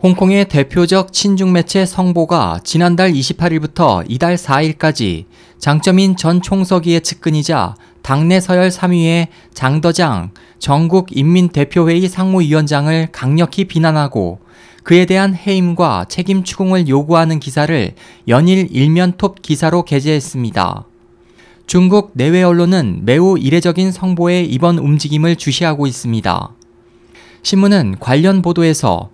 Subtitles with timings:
[0.00, 5.24] 홍콩의 대표적 친중 매체 성보가 지난달 28일부터 이달 4일까지
[5.58, 10.30] 장점인 전 총서기의 측근이자 당내 서열 3위의 장더장
[10.60, 14.38] 전국 인민대표회의 상무위원장을 강력히 비난하고
[14.84, 17.94] 그에 대한 해임과 책임 추궁을 요구하는 기사를
[18.28, 20.84] 연일 일면 톱 기사로 게재했습니다.
[21.66, 26.50] 중국 내외 언론은 매우 이례적인 성보의 이번 움직임을 주시하고 있습니다.
[27.42, 29.10] 신문은 관련 보도에서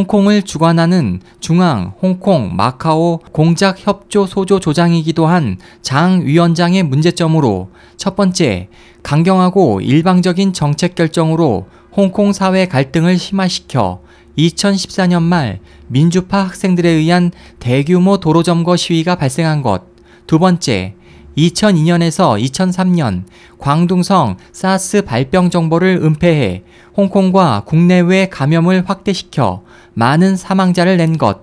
[0.00, 8.68] 홍콩을 주관하는 중앙 홍콩 마카오 공작 협조 소조 조장이기도 한 장 위원장의 문제점으로 첫 번째,
[9.02, 14.02] 강경하고 일방적인 정책 결정으로 홍콩 사회 갈등을 심화시켜
[14.36, 19.84] 2014년 말 민주파 학생들에 의한 대규모 도로 점거 시위가 발생한 것.
[20.26, 20.95] 두 번째,
[21.36, 23.24] 2002년에서 2003년
[23.58, 26.62] 광둥성 사스 발병 정보를 은폐해
[26.96, 31.40] 홍콩과 국내외 감염을 확대시켜 많은 사망자를 낸 것.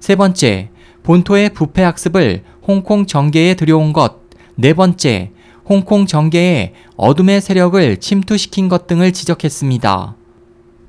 [0.00, 0.70] 세 번째,
[1.02, 4.22] 본토의 부패 학습을 홍콩 정계에 들여온 것.
[4.54, 5.32] 네 번째,
[5.68, 10.14] 홍콩 정계에 어둠의 세력을 침투시킨 것 등을 지적했습니다.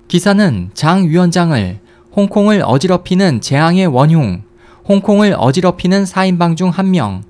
[0.08, 1.80] 기사는 장 위원장을
[2.16, 4.44] 홍콩을 어지럽히는 재앙의 원흉,
[4.88, 7.24] 홍콩을 어지럽히는 4인방 중 한 명,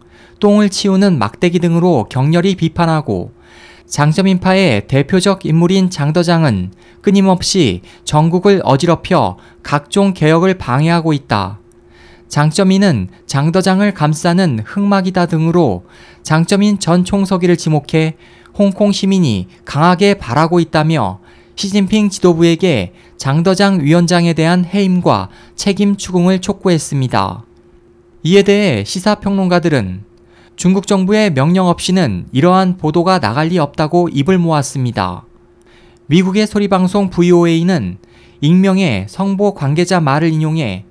[0.44, 3.32] 똥을 치우는 막대기 등으로 격렬히 비판하고
[3.88, 11.62] 장점인파의 대표적 인물인 장더장은 끊임없이 전국을 어지럽혀 각종 개혁을 방해하고 있다.
[12.28, 15.86] 장점인은 장더장을 감싸는 흑막이다 등으로
[16.24, 18.18] 장점인 전 총서기를 지목해
[18.54, 21.22] 홍콩 시민이 강하게 바라고 있다며
[21.56, 27.46] 시진핑 지도부에게 장더장 위원장에 대한 해임과 책임 추궁을 촉구했습니다.
[28.24, 30.12] 이에 대해 시사평론가들은
[30.56, 35.26] 중국 정부의 명령 없이는 이러한 보도가 나갈 리 없다고 입을 모았습니다.
[36.06, 37.98] 미국의 소리방송 VOA는
[38.42, 40.86] 익명의 성보 관계자 말을 인용해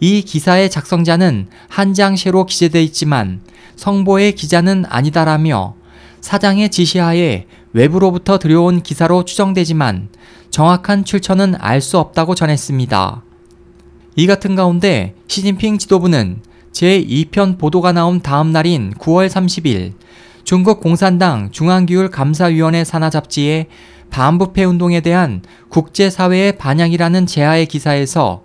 [0.00, 3.40] 이 기사의 작성자는 한 장시로 기재돼 있지만
[3.76, 5.76] 성보의 기자는 아니다라며
[6.20, 10.08] 사장의 지시하에 외부로부터 들여온 기사로 추정되지만
[10.50, 13.22] 정확한 출처는 알 수 없다고 전했습니다.
[14.16, 16.40] 이 같은 가운데 시진핑 지도부는
[16.72, 19.94] 제2편 보도가 나온 다음 날인 9월 30일
[20.44, 23.66] 중국 공산당 중앙기율 감사위원회 산하 잡지에
[24.10, 28.44] 반부패 운동에 대한 국제사회의 반향이라는 제하의 기사에서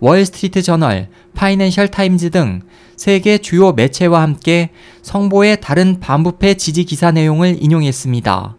[0.00, 2.62] 월스트리트 저널, 파이낸셜 타임즈 등
[2.96, 4.70] 세계 주요 매체와 함께
[5.02, 8.56] 성보의 다른 반부패 지지 기사 내용을 인용했습니다.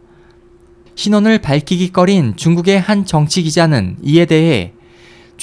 [0.95, 4.73] 신원을 밝히기 꺼린 중국의 한 정치 기자는 이에 대해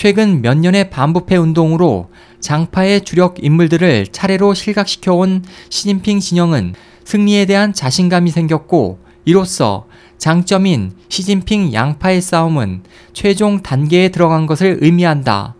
[0.00, 8.30] 최근 몇 년의 반부패 운동으로 장파의 주력 인물들을 차례로 실각시켜온 시진핑 진영은 승리에 대한 자신감이
[8.30, 9.86] 생겼고 이로써
[10.16, 15.56] 장점인 시진핑 양파의 싸움은 최종 단계에 들어간 것을 의미한다.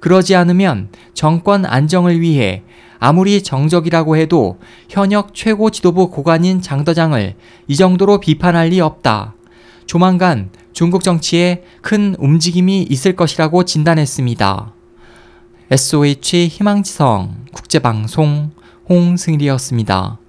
[0.00, 2.62] 그러지 않으면 정권 안정을 위해
[2.98, 7.34] 아무리 정적이라고 해도 현역 최고 지도부 고관인 장더장을
[7.68, 9.34] 이 정도로 비판할 리 없다.
[9.86, 14.72] 조만간 중국 정치에 큰 움직임이 있을 것이라고 진단했습니다.
[15.70, 18.50] SOH 희망지성 국제방송
[18.88, 20.21] 홍승일이었습니다.